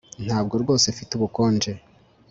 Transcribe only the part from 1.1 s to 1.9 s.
ubukonje